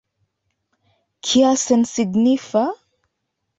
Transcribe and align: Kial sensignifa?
Kial 1.29 1.55
sensignifa? 1.65 2.65